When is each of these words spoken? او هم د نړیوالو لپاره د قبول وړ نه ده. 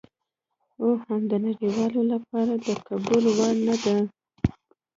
او 0.81 0.89
هم 1.03 1.21
د 1.31 1.33
نړیوالو 1.45 2.01
لپاره 2.13 2.53
د 2.65 2.67
قبول 2.87 3.23
وړ 3.37 3.53
نه 3.67 3.75
ده. 3.83 3.95